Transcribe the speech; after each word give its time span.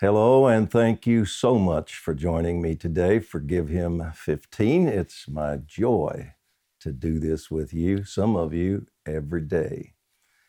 Hello, 0.00 0.48
and 0.48 0.68
thank 0.68 1.06
you 1.06 1.24
so 1.24 1.56
much 1.56 1.94
for 1.94 2.14
joining 2.14 2.60
me 2.60 2.74
today 2.74 3.20
for 3.20 3.38
Give 3.38 3.68
Him 3.68 4.02
15. 4.12 4.88
It's 4.88 5.28
my 5.28 5.58
joy 5.58 6.34
to 6.80 6.90
do 6.90 7.20
this 7.20 7.48
with 7.48 7.72
you, 7.72 8.04
some 8.04 8.34
of 8.34 8.52
you, 8.52 8.86
every 9.06 9.42
day. 9.42 9.94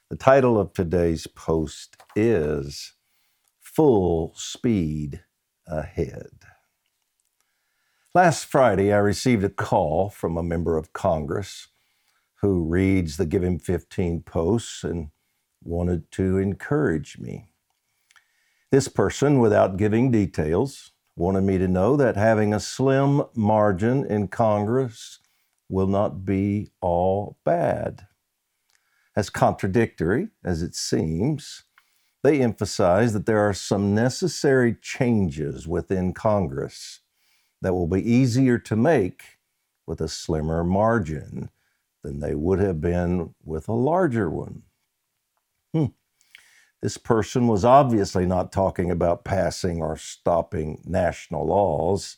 The 0.10 0.16
title 0.16 0.60
of 0.60 0.74
today's 0.74 1.28
post 1.28 1.96
is 2.16 2.94
Full 3.62 4.34
Speed 4.36 5.24
Ahead. 5.68 6.40
Last 8.16 8.46
Friday, 8.46 8.92
I 8.92 8.98
received 8.98 9.44
a 9.44 9.50
call 9.50 10.10
from 10.10 10.38
a 10.38 10.44
member 10.44 10.76
of 10.76 10.92
Congress 10.92 11.68
who 12.42 12.64
reads 12.64 13.18
the 13.18 13.28
Give 13.28 13.44
Him 13.44 13.60
15 13.60 14.24
posts 14.24 14.84
and 14.84 15.12
wanted 15.64 16.10
to 16.14 16.40
encourage 16.40 17.20
me. 17.20 17.52
This 18.76 18.90
person, 18.90 19.40
without 19.40 19.78
giving 19.78 20.12
details, 20.12 20.92
wanted 21.16 21.44
me 21.46 21.58
to 21.60 21.66
know 21.66 21.96
that 21.96 22.18
having 22.18 22.54
a 22.54 22.60
slim 22.60 23.24
margin 23.34 24.06
in 24.06 24.28
Congress 24.28 25.20
will 25.70 25.88
not 25.88 26.26
be 26.26 26.72
all 26.82 27.38
bad. 27.46 28.06
As 29.16 29.30
contradictory 29.30 30.28
as 30.44 30.62
it 30.62 30.76
seems, 30.76 31.64
they 32.22 32.42
emphasize 32.42 33.14
that 33.14 33.26
there 33.26 33.40
are 33.40 33.54
some 33.54 33.96
necessary 33.96 34.76
changes 34.82 35.66
within 35.66 36.12
Congress 36.12 37.00
that 37.62 37.74
will 37.74 37.88
be 37.88 38.04
easier 38.04 38.58
to 38.58 38.76
make 38.76 39.38
with 39.88 40.02
a 40.02 40.10
slimmer 40.10 40.66
margin 40.66 41.50
than 42.04 42.20
they 42.20 42.36
would 42.36 42.60
have 42.60 42.82
been 42.82 43.36
with 43.42 43.70
a 43.70 43.74
larger 43.74 44.30
one. 44.30 44.64
Hmm. 45.74 45.86
This 46.82 46.98
person 46.98 47.48
was 47.48 47.66
obviously 47.66 48.26
not 48.26 48.52
talking 48.52 48.92
about 48.92 49.24
passing 49.26 49.82
or 49.82 49.98
stopping 49.98 50.82
national 50.86 51.48
laws, 51.48 52.18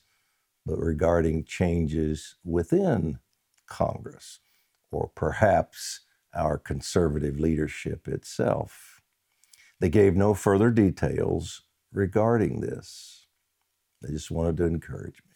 but 0.66 0.78
regarding 0.78 1.46
changes 1.46 2.36
within 2.44 3.20
Congress, 3.68 4.40
or 4.92 5.10
perhaps 5.16 6.02
our 6.36 6.58
conservative 6.58 7.40
leadership 7.40 8.08
itself. 8.08 9.02
They 9.80 9.90
gave 9.90 10.16
no 10.16 10.34
further 10.34 10.72
details 10.72 11.62
regarding 11.94 12.62
this. 12.62 13.28
They 14.02 14.12
just 14.12 14.32
wanted 14.32 14.58
to 14.58 14.66
encourage 14.66 15.22
me. 15.26 15.36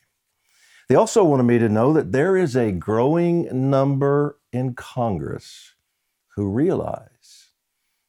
They 0.90 0.96
also 0.96 1.24
wanted 1.24 1.44
me 1.44 1.60
to 1.60 1.70
know 1.70 1.94
that 1.94 2.12
there 2.12 2.36
is 2.36 2.56
a 2.56 2.72
growing 2.72 3.70
number 3.70 4.40
in 4.52 4.74
Congress 4.74 5.76
who 6.36 6.50
realize 6.50 7.11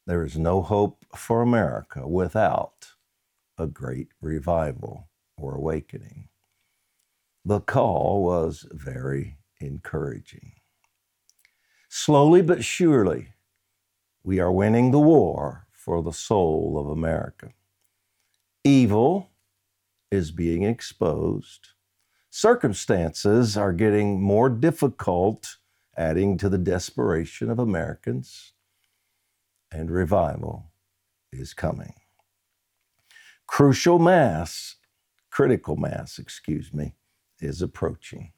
there 0.07 0.25
is 0.25 0.37
no 0.37 0.63
hope 0.63 1.05
for 1.17 1.43
America 1.43 2.07
without 2.09 2.95
a 3.57 3.67
great 3.67 4.09
revival 4.21 5.09
or 5.37 5.55
awakening. 5.55 6.29
The 7.45 7.61
call 7.61 8.23
was 8.25 8.67
very 8.71 9.39
encouraging. 9.61 10.53
Slowly 11.89 12.43
but 12.43 12.65
surely, 12.65 13.35
we 14.25 14.41
are 14.41 14.53
winning 14.53 14.91
the 14.91 15.01
war 15.01 15.67
for 15.73 16.03
the 16.03 16.13
soul 16.13 16.79
of 16.79 16.89
America. 16.89 17.51
Evil 18.65 19.31
is 20.11 20.31
being 20.31 20.63
exposed. 20.63 21.69
Circumstances 22.31 23.57
are 23.57 23.73
getting 23.73 24.23
more 24.23 24.49
difficult, 24.49 25.59
adding 25.97 26.39
to 26.39 26.49
the 26.49 26.59
desperation 26.59 27.51
of 27.51 27.59
Americans 27.59 28.52
and 29.73 29.91
revival 29.91 30.73
is 31.33 31.55
coming. 31.55 31.95
Crucial 33.47 33.99
mass, 33.99 34.77
critical 35.31 35.77
mass, 35.77 36.19
excuse 36.19 36.73
me, 36.73 36.95
is 37.41 37.63
approaching. 37.63 38.33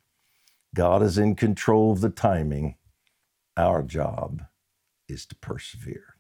God 0.75 1.03
is 1.03 1.19
in 1.19 1.37
control 1.37 1.93
of 1.93 2.01
the 2.01 2.11
timing. 2.11 2.77
Our 3.57 3.83
job 3.83 4.43
is 5.09 5.27
to 5.27 5.37
persevere. 5.37 6.17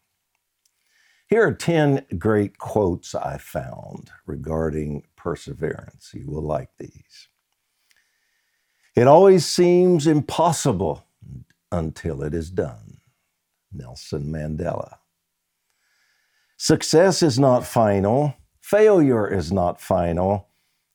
Here 1.29 1.47
are 1.47 1.55
10 1.55 2.07
great 2.19 2.59
quotes 2.59 3.15
I 3.15 3.39
found 3.39 4.11
regarding 4.27 5.05
perseverance. 5.17 6.13
You 6.15 6.31
will 6.31 6.43
like 6.43 6.71
these. 6.79 7.29
It 8.95 9.09
always 9.09 9.47
seems 9.47 10.07
impossible 10.07 11.05
until 11.73 12.23
it 12.23 12.35
is 12.35 12.51
done. 12.51 12.99
Nelson 13.73 14.27
Mandela. 14.33 14.99
Success 16.65 17.23
is 17.23 17.39
not 17.39 17.67
final, 17.67 18.37
failure 18.59 19.31
is 19.31 19.53
not 19.53 19.83
final. 19.83 20.49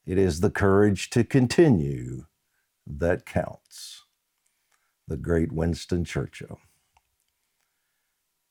It 0.03 0.17
is 0.17 0.39
the 0.39 0.49
courage 0.49 1.11
to 1.11 1.23
continue 1.23 2.25
that 2.87 3.23
counts. 3.23 4.05
The 5.07 5.15
great 5.15 5.51
Winston 5.51 6.05
Churchill. 6.05 6.59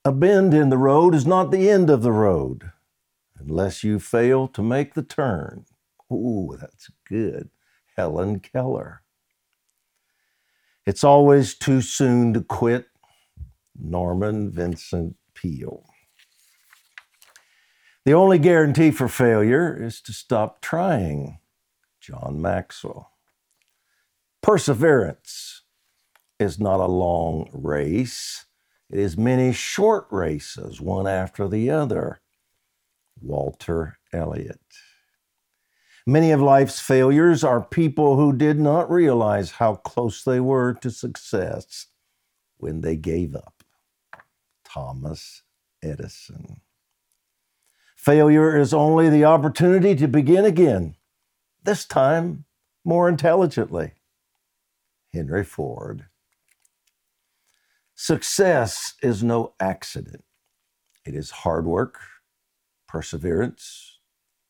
A 0.04 0.12
bend 0.12 0.54
in 0.54 0.68
the 0.68 0.78
road 0.78 1.12
is 1.12 1.26
not 1.26 1.50
the 1.50 1.68
end 1.68 1.90
of 1.90 2.02
the 2.02 2.12
road 2.12 2.70
unless 3.36 3.82
you 3.82 3.98
fail 3.98 4.46
to 4.46 4.62
make 4.62 4.94
the 4.94 5.02
turn. 5.02 5.64
Ooh, 6.12 6.56
that's 6.60 6.88
good. 7.04 7.50
Helen 7.96 8.38
Keller. 8.38 9.02
It's 10.86 11.02
always 11.02 11.56
too 11.56 11.80
soon 11.80 12.32
to 12.34 12.42
quit. 12.42 12.86
Norman 13.76 14.52
Vincent 14.52 15.16
Peale. 15.34 15.82
The 18.08 18.14
only 18.14 18.38
guarantee 18.38 18.90
for 18.90 19.06
failure 19.06 19.76
is 19.78 20.00
to 20.00 20.14
stop 20.14 20.62
trying. 20.62 21.40
John 22.00 22.40
Maxwell. 22.40 23.12
Perseverance 24.40 25.64
is 26.40 26.58
not 26.58 26.80
a 26.80 26.86
long 26.86 27.50
race, 27.52 28.46
it 28.88 28.98
is 28.98 29.18
many 29.18 29.52
short 29.52 30.06
races, 30.10 30.80
one 30.80 31.06
after 31.06 31.48
the 31.48 31.68
other. 31.68 32.22
Walter 33.20 33.98
Elliott. 34.10 34.62
Many 36.06 36.30
of 36.30 36.40
life's 36.40 36.80
failures 36.80 37.44
are 37.44 37.62
people 37.62 38.16
who 38.16 38.32
did 38.32 38.58
not 38.58 38.90
realize 38.90 39.50
how 39.50 39.74
close 39.74 40.24
they 40.24 40.40
were 40.40 40.72
to 40.80 40.90
success 40.90 41.88
when 42.56 42.80
they 42.80 42.96
gave 42.96 43.36
up. 43.36 43.62
Thomas 44.64 45.42
Edison. 45.82 46.62
Failure 48.08 48.56
is 48.56 48.72
only 48.72 49.10
the 49.10 49.26
opportunity 49.26 49.94
to 49.94 50.08
begin 50.08 50.46
again, 50.46 50.96
this 51.64 51.84
time 51.84 52.46
more 52.82 53.06
intelligently. 53.06 53.92
Henry 55.12 55.44
Ford. 55.44 56.06
Success 57.94 58.94
is 59.02 59.22
no 59.22 59.52
accident, 59.60 60.24
it 61.04 61.14
is 61.14 61.30
hard 61.30 61.66
work, 61.66 62.00
perseverance, 62.86 63.98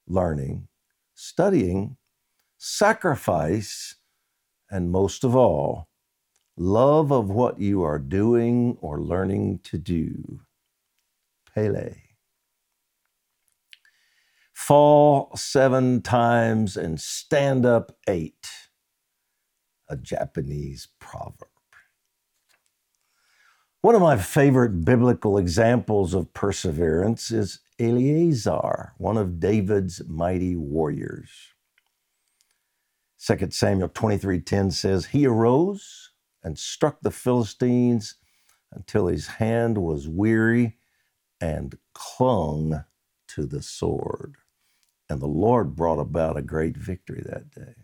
learning, 0.07 0.69
studying, 1.17 1.97
sacrifice, 2.59 3.97
and 4.71 4.93
most 4.93 5.25
of 5.25 5.35
all, 5.35 5.89
love 6.57 7.11
of 7.11 7.29
what 7.29 7.59
you 7.59 7.83
are 7.83 7.99
doing 7.99 8.79
or 8.81 9.01
learning 9.01 9.59
to 9.65 9.79
do. 9.79 10.43
Pele 11.53 12.08
fall 14.69 15.35
seven 15.35 16.03
times 16.03 16.77
and 16.77 17.01
stand 17.01 17.65
up 17.65 17.91
eight, 18.07 18.47
a 19.89 19.97
Japanese 19.97 20.89
proverb. 21.01 21.49
One 23.81 23.95
of 23.95 24.03
my 24.03 24.19
favorite 24.19 24.85
biblical 24.85 25.39
examples 25.39 26.13
of 26.13 26.35
perseverance 26.35 27.31
is 27.31 27.61
Eleazar, 27.81 28.93
one 28.99 29.17
of 29.17 29.41
David's 29.41 30.03
mighty 30.07 30.55
warriors. 30.55 31.31
2 33.17 33.55
Samuel 33.55 33.89
23:10 33.89 34.71
says, 34.71 35.07
"He 35.07 35.25
arose 35.25 36.11
and 36.43 36.59
struck 36.59 37.01
the 37.01 37.11
Philistines 37.11 38.17
until 38.71 39.07
his 39.07 39.29
hand 39.29 39.79
was 39.79 40.09
weary 40.09 40.77
and 41.41 41.79
clung 41.95 42.85
to 43.29 43.47
the 43.47 43.63
sword." 43.63 44.37
And 45.09 45.21
the 45.21 45.27
Lord 45.27 45.75
brought 45.75 45.99
about 45.99 46.37
a 46.37 46.43
great 46.43 46.77
victory 46.77 47.23
that 47.25 47.51
day. 47.51 47.75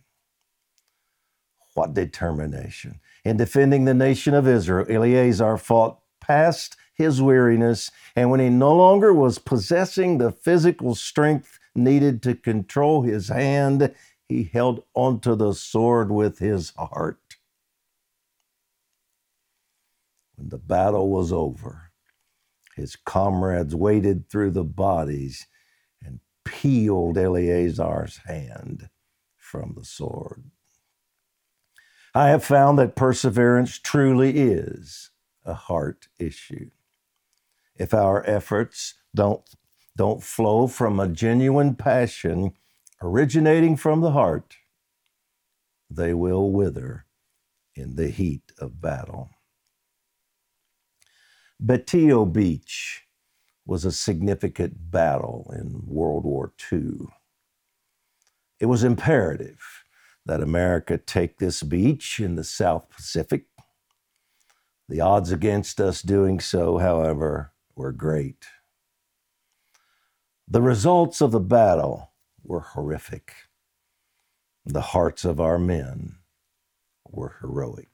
What 1.75 1.95
determination. 1.95 3.01
In 3.25 3.37
defending 3.37 3.85
the 3.85 3.95
nation 3.95 4.35
of 4.35 4.47
Israel, 4.47 4.87
Eleazar 4.89 5.57
fought 5.57 5.99
past 6.21 6.77
his 6.95 7.21
weariness, 7.21 7.91
and 8.15 8.31
when 8.31 8.41
he 8.41 8.49
no 8.49 8.75
longer 8.75 9.13
was 9.13 9.39
possessing 9.39 10.19
the 10.19 10.31
physical 10.31 10.95
strength 10.95 11.59
needed 11.75 12.23
to 12.23 12.35
control 12.35 13.03
his 13.03 13.29
hand, 13.29 13.93
he 14.29 14.45
held 14.45 14.85
onto 14.95 15.35
the 15.35 15.53
sword 15.53 16.11
with 16.11 16.39
his 16.39 16.73
heart. 16.77 17.19
When 20.37 20.51
the 20.51 20.59
battle 20.59 21.11
was 21.11 21.33
over, 21.33 21.91
his 22.77 22.97
comrades 22.97 23.75
waded 23.75 24.29
through 24.29 24.53
the 24.53 24.65
bodies 24.65 25.47
peeled 26.45 27.19
Eleazar's 27.19 28.21
hand 28.27 28.91
from 29.37 29.75
the 29.77 29.85
sword. 29.85 30.45
I 32.15 32.29
have 32.29 32.45
found 32.45 32.79
that 32.79 32.97
perseverance 32.97 33.79
truly 33.79 34.39
is 34.39 35.11
a 35.45 35.55
heart 35.55 36.09
issue. 36.19 36.71
If 37.77 37.93
our 37.93 38.25
efforts 38.29 38.95
don't, 39.15 39.43
don't 39.97 40.23
flow 40.23 40.67
from 40.69 41.01
a 41.01 41.09
genuine 41.09 41.75
passion 41.75 42.53
originating 43.03 43.77
from 43.77 44.01
the 44.01 44.13
heart, 44.13 44.57
they 45.91 46.15
will 46.15 46.53
wither 46.53 47.07
in 47.75 47.97
the 47.97 48.09
heat 48.09 48.53
of 48.59 48.81
battle. 48.81 49.31
Betio 51.65 52.25
Beach 52.31 53.04
was 53.67 53.85
a 53.85 53.93
significant 53.93 54.91
battle 54.91 55.53
in 55.57 55.83
World 55.87 56.25
War 56.25 56.53
II. 56.73 57.09
It 58.61 58.67
was 58.67 58.85
imperative 58.85 59.85
that 60.27 60.43
America 60.43 60.99
take 60.99 61.39
this 61.39 61.63
beach 61.63 62.21
in 62.21 62.35
the 62.37 62.45
South 62.45 62.89
Pacific. 62.91 63.47
The 64.89 65.01
odds 65.01 65.33
against 65.33 65.81
us 65.81 66.03
doing 66.03 66.41
so, 66.41 66.79
however, 66.79 67.53
were 67.75 67.93
great. 67.93 68.47
The 70.47 70.63
results 70.63 71.21
of 71.21 71.33
the 71.33 71.41
battle 71.41 72.13
were 72.43 72.61
horrific. 72.61 73.35
The 74.67 74.81
hearts 74.81 75.25
of 75.25 75.41
our 75.41 75.59
men 75.59 76.17
were 77.11 77.37
heroic. 77.41 77.89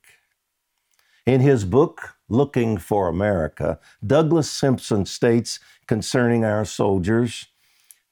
In 1.26 1.40
his 1.40 1.64
book, 1.64 2.16
Looking 2.30 2.78
for 2.78 3.08
America, 3.08 3.80
Douglas 4.06 4.48
Simpson 4.48 5.04
states 5.04 5.58
concerning 5.88 6.44
our 6.44 6.64
soldiers 6.64 7.48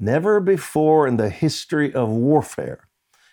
Never 0.00 0.40
before 0.40 1.06
in 1.06 1.16
the 1.16 1.30
history 1.30 1.92
of 1.94 2.08
warfare 2.08 2.88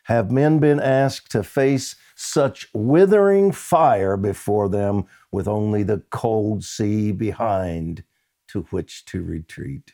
have 0.06 0.32
men 0.32 0.60
been 0.60 0.80
asked 0.80 1.32
to 1.32 1.44
face 1.44 1.96
such 2.16 2.68
withering 2.74 3.52
fire 3.52 4.16
before 4.16 4.70
them 4.70 5.06
with 5.32 5.48
only 5.48 5.82
the 5.82 6.04
cold 6.12 6.64
sea 6.64 7.12
behind 7.12 8.04
to 8.48 8.62
which 8.70 9.06
to 9.06 9.24
retreat. 9.24 9.94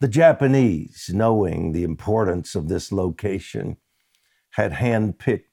The 0.00 0.08
Japanese, 0.08 1.10
knowing 1.12 1.72
the 1.72 1.84
importance 1.84 2.54
of 2.54 2.68
this 2.68 2.90
location, 2.90 3.76
had 4.52 4.72
handpicked 4.72 5.44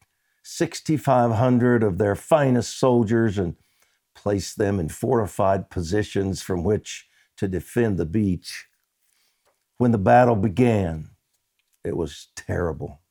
6,500 0.43 1.83
of 1.83 1.97
their 1.97 2.15
finest 2.15 2.77
soldiers 2.77 3.37
and 3.37 3.55
placed 4.25 4.57
them 4.57 4.79
in 4.79 4.89
fortified 4.89 5.69
positions 5.69 6.41
from 6.41 6.63
which 6.63 7.07
to 7.37 7.47
defend 7.47 7.99
the 7.99 8.07
beach. 8.07 8.65
When 9.77 9.91
the 9.91 9.99
battle 9.99 10.35
began, 10.35 11.11
it 11.83 11.95
was 11.95 12.29
terrible. 12.35 13.01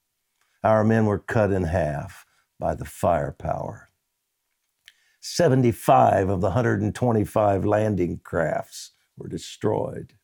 Our 0.64 0.82
men 0.82 1.06
were 1.06 1.20
cut 1.20 1.52
in 1.52 1.64
half 1.64 2.26
by 2.58 2.74
the 2.74 2.84
firepower. 2.84 3.90
75 5.20 6.30
of 6.30 6.40
the 6.40 6.48
125 6.48 7.64
landing 7.64 8.20
crafts 8.24 8.92
were 9.16 9.28
destroyed. 9.28 10.14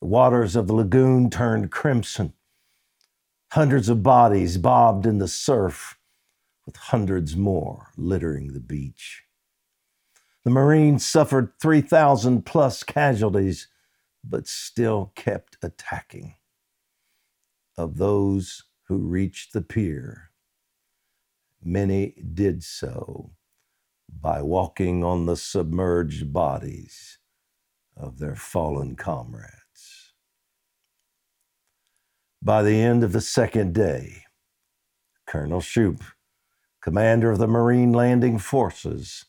The 0.00 0.08
waters 0.08 0.56
of 0.56 0.66
the 0.66 0.74
lagoon 0.74 1.30
turned 1.30 1.70
crimson 1.70 2.34
Hundreds 3.52 3.88
of 3.88 4.02
bodies 4.02 4.58
bobbed 4.58 5.06
in 5.06 5.18
the 5.18 5.28
surf, 5.28 5.98
with 6.66 6.76
hundreds 6.76 7.36
more 7.36 7.92
littering 7.96 8.52
the 8.54 8.60
beach. 8.60 9.24
The 10.48 10.54
Marines 10.54 11.04
suffered 11.04 11.52
3,000 11.60 12.46
plus 12.46 12.82
casualties, 12.82 13.68
but 14.24 14.48
still 14.48 15.12
kept 15.14 15.58
attacking. 15.60 16.36
Of 17.76 17.98
those 17.98 18.64
who 18.84 18.96
reached 18.96 19.52
the 19.52 19.60
pier, 19.60 20.30
many 21.62 22.14
did 22.32 22.64
so 22.64 23.32
by 24.08 24.40
walking 24.40 25.04
on 25.04 25.26
the 25.26 25.36
submerged 25.36 26.32
bodies 26.32 27.18
of 27.94 28.18
their 28.18 28.34
fallen 28.34 28.96
comrades. 28.96 30.14
By 32.40 32.62
the 32.62 32.80
end 32.80 33.04
of 33.04 33.12
the 33.12 33.20
second 33.20 33.74
day, 33.74 34.22
Colonel 35.26 35.60
Shoup, 35.60 36.00
commander 36.80 37.32
of 37.32 37.36
the 37.36 37.46
Marine 37.46 37.92
Landing 37.92 38.38
Forces, 38.38 39.26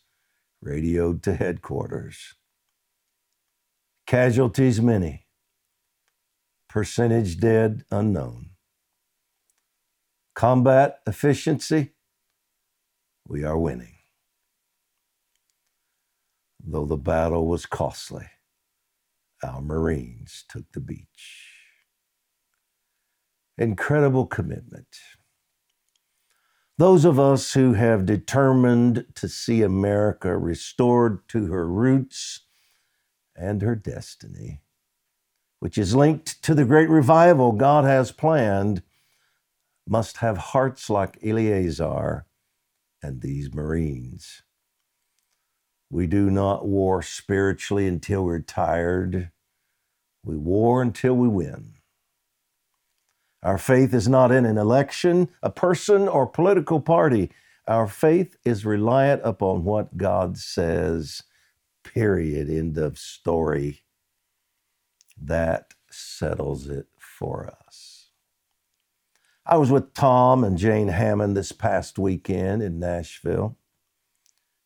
radioed 0.61 1.23
to 1.23 1.35
headquarters. 1.35 2.35
Casualties 4.07 4.81
many, 4.81 5.25
percentage 6.67 7.39
dead 7.39 7.85
unknown. 7.91 8.51
Combat 10.35 11.00
efficiency, 11.06 11.91
we 13.27 13.44
are 13.44 13.57
winning. 13.57 13.95
Though 16.63 16.85
the 16.85 16.97
battle 16.97 17.47
was 17.47 17.65
costly, 17.65 18.27
our 19.44 19.62
Marines 19.62 20.45
took 20.50 20.71
the 20.73 20.79
beach 20.79 21.50
incredible 23.59 24.25
commitment. 24.25 24.88
Those 26.79 27.03
of 27.03 27.19
us 27.19 27.55
who 27.55 27.73
have 27.73 28.05
determined 28.05 29.07
to 29.15 29.27
see 29.27 29.63
America 29.63 30.37
restored 30.37 31.27
to 31.27 31.47
her 31.47 31.67
roots 31.67 32.45
and 33.35 33.61
her 33.61 33.75
destiny, 33.75 34.61
which 35.59 35.77
is 35.77 35.93
linked 35.93 36.41
to 36.41 36.55
the 36.55 36.63
great 36.63 36.87
revival 36.87 37.51
God 37.51 37.83
has 37.83 38.13
planned, 38.13 38.81
must 39.85 40.19
have 40.19 40.37
hearts 40.37 40.89
like 40.89 41.19
Eleazar 41.21 42.25
and 43.03 43.19
these 43.19 43.53
Marines. 43.53 44.43
We 45.89 46.07
do 46.07 46.31
not 46.31 46.65
war 46.65 47.01
spiritually 47.01 47.87
until 47.87 48.23
we're 48.23 48.39
tired. 48.39 49.31
We 50.23 50.37
war 50.37 50.81
until 50.81 51.15
we 51.15 51.27
win. 51.27 51.73
Our 53.44 53.57
faith 53.57 53.94
is 53.94 54.07
not 54.07 54.31
in 54.31 54.45
an 54.45 54.57
election, 54.57 55.30
a 55.41 55.50
person, 55.50 56.07
or 56.07 56.27
political 56.27 56.81
party. 56.81 57.31
Our 57.68 57.88
faith 57.88 58.36
is 58.44 58.65
reliant 58.65 59.21
upon 59.24 59.63
what 59.63 59.97
God 59.97 60.38
says, 60.38 61.24
period. 61.83 62.50
End 62.50 62.77
of 62.77 62.97
story. 62.97 63.81
That 65.21 65.74
settles 65.89 66.68
it 66.68 66.88
for 66.97 67.53
us. 67.65 68.09
I 69.46 69.58
was 69.58 69.72
with 69.72 69.93
Tom 69.93 70.43
and 70.43 70.58
Jane 70.58 70.89
Hamon 70.89 71.34
this 71.34 71.51
past 71.51 71.98
weekend 71.98 72.62
in 72.62 72.79
Nashville. 72.79 73.58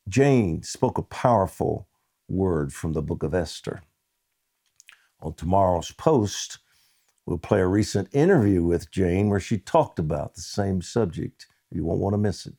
Jane 0.09 0.63
spoke 0.63 0.97
a 0.97 1.03
powerful 1.03 1.87
word 2.27 2.73
from 2.73 2.93
the 2.93 3.01
book 3.01 3.23
of 3.23 3.33
Esther. 3.33 3.83
On 5.21 5.33
tomorrow's 5.33 5.91
post, 5.91 6.59
We'll 7.25 7.37
play 7.37 7.61
a 7.61 7.67
recent 7.67 8.13
interview 8.13 8.63
with 8.63 8.91
Jane 8.91 9.29
where 9.29 9.39
she 9.39 9.57
talked 9.57 9.97
about 9.97 10.35
the 10.35 10.41
same 10.41 10.81
subject. 10.81 11.47
You 11.71 11.85
won't 11.85 12.01
want 12.01 12.13
to 12.13 12.17
miss 12.17 12.45
it. 12.45 12.55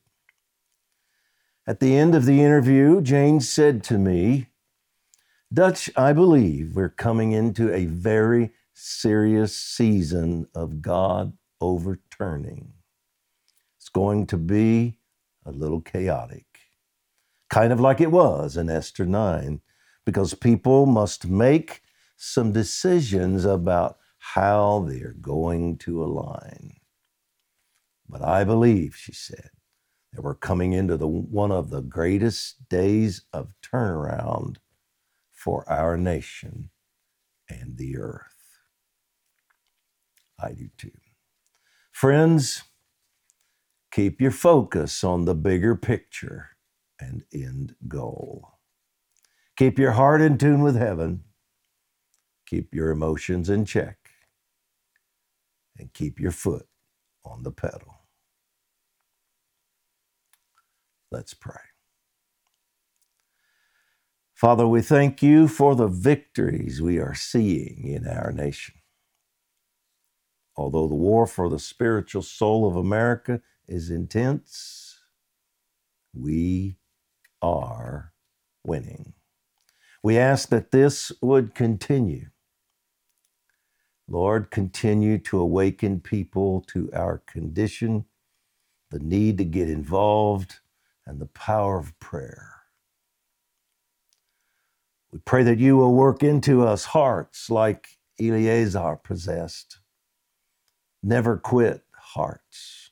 At 1.67 1.79
the 1.79 1.95
end 1.95 2.15
of 2.15 2.25
the 2.25 2.41
interview, 2.41 3.01
Jane 3.01 3.39
said 3.39 3.83
to 3.85 3.97
me, 3.97 4.47
Dutch, 5.53 5.89
I 5.95 6.13
believe 6.13 6.75
we're 6.75 6.89
coming 6.89 7.31
into 7.31 7.73
a 7.73 7.85
very 7.85 8.51
serious 8.73 9.55
season 9.55 10.47
of 10.53 10.81
God 10.81 11.33
overturning. 11.61 12.73
It's 13.77 13.89
going 13.89 14.27
to 14.27 14.37
be 14.37 14.97
a 15.45 15.51
little 15.51 15.81
chaotic, 15.81 16.45
kind 17.49 17.71
of 17.71 17.79
like 17.79 18.01
it 18.01 18.11
was 18.11 18.57
in 18.57 18.69
Esther 18.69 19.05
9, 19.05 19.61
because 20.05 20.33
people 20.33 20.85
must 20.85 21.27
make 21.27 21.81
some 22.17 22.51
decisions 22.51 23.45
about 23.45 23.97
how 24.33 24.83
they 24.89 25.01
are 25.01 25.15
going 25.21 25.77
to 25.77 26.03
align. 26.03 26.73
But 28.09 28.23
I 28.23 28.43
believe, 28.43 28.95
she 28.95 29.13
said, 29.13 29.51
that 30.11 30.23
we're 30.23 30.33
coming 30.33 30.73
into 30.73 30.97
the 30.97 31.07
one 31.07 31.51
of 31.51 31.69
the 31.69 31.81
greatest 31.81 32.67
days 32.67 33.21
of 33.31 33.53
turnaround 33.61 34.55
for 35.31 35.63
our 35.69 35.95
nation 35.95 36.71
and 37.47 37.77
the 37.77 37.97
earth. 37.97 38.23
I 40.39 40.53
do 40.53 40.69
too. 40.75 40.91
Friends, 41.91 42.63
keep 43.91 44.19
your 44.19 44.31
focus 44.31 45.03
on 45.03 45.25
the 45.25 45.35
bigger 45.35 45.75
picture 45.75 46.49
and 46.99 47.23
end 47.31 47.75
goal. 47.87 48.57
Keep 49.55 49.77
your 49.77 49.91
heart 49.91 50.19
in 50.19 50.39
tune 50.39 50.61
with 50.61 50.75
heaven. 50.75 51.23
Keep 52.47 52.73
your 52.73 52.89
emotions 52.89 53.49
in 53.49 53.65
check 53.65 54.04
and 55.79 55.93
keep 55.93 56.19
your 56.19 56.31
foot 56.31 56.67
on 57.25 57.43
the 57.43 57.51
pedal. 57.51 58.01
Let's 61.11 61.33
pray. 61.33 61.55
Father, 64.35 64.67
we 64.67 64.81
thank 64.81 65.23
you 65.23 65.47
for 65.47 65.75
the 65.75 65.87
victories 65.87 66.81
we 66.81 66.99
are 66.99 67.15
seeing 67.15 67.87
in 67.87 68.07
our 68.07 68.31
nation. 68.31 68.75
although 70.57 70.87
the 70.89 70.95
war 70.95 71.27
for 71.27 71.49
the 71.49 71.59
spiritual 71.59 72.23
soul 72.23 72.67
of 72.67 72.77
America 72.77 73.41
is 73.67 73.91
intense, 73.91 74.99
we 76.13 76.77
are 77.41 78.13
winning. 78.65 79.13
We 80.03 80.17
ask 80.17 80.49
that 80.49 80.71
this 80.71 81.11
would 81.21 81.55
continue. 81.55 82.27
Lord, 84.09 84.51
continue 84.51 85.17
to 85.19 85.39
awaken 85.39 86.01
people 86.01 86.61
to 86.69 86.89
our 86.93 87.19
condition, 87.27 88.05
the 88.91 88.99
need 88.99 89.37
to 89.39 89.45
get 89.45 89.69
involved, 89.69 90.57
and 91.05 91.19
the 91.19 91.27
power 91.27 91.79
of 91.79 91.99
prayer. 91.99 92.53
We 95.11 95.19
pray 95.19 95.43
that 95.43 95.59
you 95.59 95.77
will 95.77 95.95
work 95.95 96.23
into 96.23 96.67
us 96.67 96.85
hearts 96.85 97.49
like 97.49 97.97
Eleazar 98.21 98.97
possessed. 98.97 99.79
Never 101.03 101.37
quit 101.37 101.83
hearts. 101.93 102.91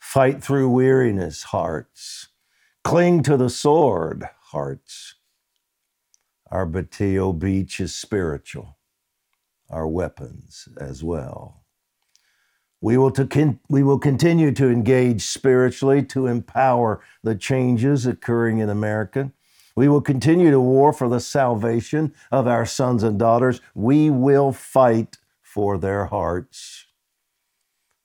Fight 0.00 0.42
through 0.44 0.70
weariness 0.70 1.44
hearts. 1.44 2.28
Cling 2.84 3.22
to 3.24 3.36
the 3.36 3.50
sword 3.50 4.28
hearts. 4.52 5.16
Our 6.50 6.66
Betio 6.66 7.38
Beach 7.38 7.80
is 7.80 7.94
spiritual, 7.94 8.78
our 9.74 9.88
weapons 9.88 10.68
as 10.78 11.02
well. 11.02 11.64
We 12.80 12.96
will, 12.96 13.10
to 13.12 13.58
we 13.68 13.82
will 13.82 13.98
continue 13.98 14.52
to 14.52 14.68
engage 14.68 15.22
spiritually 15.22 16.02
to 16.04 16.26
empower 16.26 17.02
the 17.22 17.34
changes 17.34 18.06
occurring 18.06 18.58
in 18.58 18.68
America. 18.70 19.32
We 19.74 19.88
will 19.88 20.00
continue 20.00 20.52
to 20.52 20.60
war 20.60 20.92
for 20.92 21.08
the 21.08 21.18
salvation 21.18 22.14
of 22.30 22.46
our 22.46 22.64
sons 22.64 23.02
and 23.02 23.18
daughters. 23.18 23.60
We 23.74 24.10
will 24.10 24.52
fight 24.52 25.16
for 25.42 25.76
their 25.76 26.06
hearts. 26.06 26.86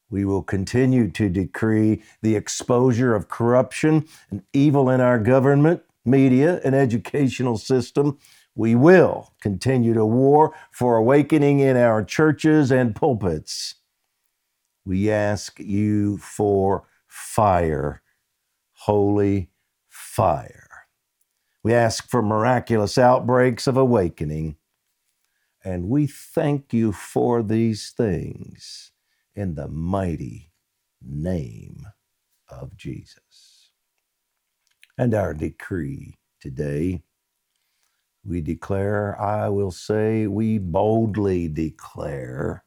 We 0.10 0.26
will 0.26 0.42
continue 0.42 1.12
to 1.12 1.30
decree 1.30 2.02
the 2.24 2.36
exposure 2.36 3.14
of 3.14 3.30
corruption 3.30 4.08
and 4.32 4.42
evil 4.54 4.90
in 4.90 5.02
our 5.02 5.20
government, 5.20 5.84
media, 6.04 6.62
and 6.64 6.74
educational 6.74 7.60
system. 7.60 8.18
We 8.56 8.76
will 8.76 9.34
continue 9.42 9.94
to 9.94 10.06
war 10.06 10.54
for 10.72 10.98
awakening 10.98 11.60
in 11.60 11.78
our 11.78 12.04
churches 12.04 12.72
and 12.72 12.96
pulpits. 12.96 13.76
We 14.86 15.12
ask 15.12 15.60
you 15.60 16.18
for 16.18 16.88
fire, 17.08 18.02
holy 18.74 19.52
fire. 19.88 20.68
We 21.64 21.74
ask 21.74 22.10
for 22.10 22.22
miraculous 22.22 22.98
outbreaks 22.98 23.68
of 23.68 23.78
awakening. 23.78 24.56
And 25.64 25.90
we 25.90 26.08
thank 26.08 26.74
you 26.74 26.92
for 26.92 27.44
these 27.44 27.92
things 27.92 28.92
in 29.36 29.56
the 29.56 29.68
mighty 29.68 30.52
name 31.02 31.86
of 32.50 32.78
Jesus. 32.78 33.72
And 34.98 35.14
our 35.14 35.34
decree 35.34 36.18
today 36.42 37.04
we 38.26 38.42
declare, 38.42 39.20
I 39.22 39.50
will 39.50 39.72
say, 39.72 40.28
we 40.28 40.58
boldly 40.60 41.48
declare 41.50 42.64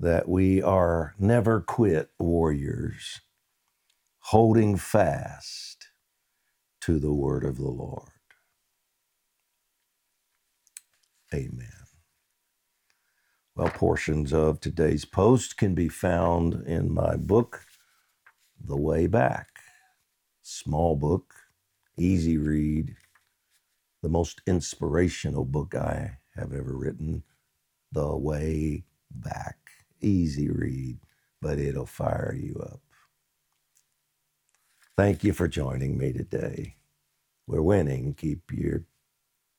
that 0.00 0.28
we 0.28 0.62
are 0.62 1.14
never 1.18 1.60
quit 1.60 2.10
warriors, 2.18 3.20
holding 4.20 4.76
fast 4.76 5.88
to 6.82 6.98
the 6.98 7.12
word 7.12 7.44
of 7.44 7.56
the 7.58 7.68
Lord. 7.68 8.10
Amen. 11.34 11.68
Well, 13.56 13.70
portions 13.70 14.32
of 14.32 14.60
today's 14.60 15.04
post 15.04 15.58
can 15.58 15.74
be 15.74 15.88
found 15.88 16.64
in 16.66 16.92
my 16.92 17.16
book, 17.16 17.66
The 18.64 18.76
Way 18.76 19.06
Back. 19.08 19.48
Small 20.42 20.96
book, 20.96 21.34
easy 21.98 22.38
read, 22.38 22.96
the 24.02 24.08
most 24.08 24.40
inspirational 24.46 25.44
book 25.44 25.74
I 25.74 26.18
have 26.36 26.52
ever 26.52 26.76
written, 26.76 27.22
The 27.92 28.16
Way 28.16 28.84
Back. 29.10 29.58
Easy 30.00 30.50
read, 30.50 30.98
but 31.42 31.58
it'll 31.58 31.86
fire 31.86 32.36
you 32.38 32.60
up. 32.62 32.80
Thank 34.96 35.24
you 35.24 35.32
for 35.32 35.48
joining 35.48 35.98
me 35.98 36.12
today. 36.12 36.76
We're 37.46 37.62
winning. 37.62 38.14
Keep 38.14 38.52
your 38.52 38.84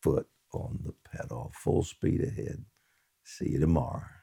foot 0.02 0.28
on 0.54 0.80
the 0.84 0.94
pedal, 1.10 1.52
full 1.56 1.84
speed 1.84 2.22
ahead. 2.24 2.66
See 3.24 3.50
you 3.50 3.60
tomorrow. 3.60 4.21